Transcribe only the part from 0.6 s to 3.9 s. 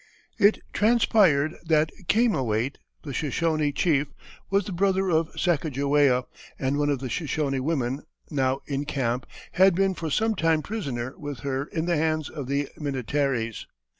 transpired that Cameahwait, the Shoshone